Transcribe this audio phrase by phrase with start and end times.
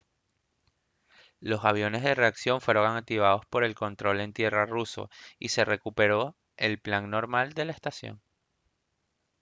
[1.41, 6.35] los aviones de reacción fueron activados por el control en tierra ruso y se recuperó
[6.57, 8.19] el plan normal de la estación